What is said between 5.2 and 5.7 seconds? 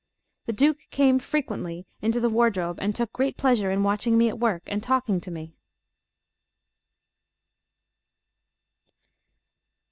to me.